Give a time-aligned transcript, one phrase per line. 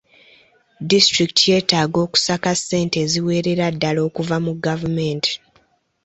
[0.89, 5.33] Disitulikiti yeetaaga okusaka ssente eziwerera ddaala okuva mu gavumenti.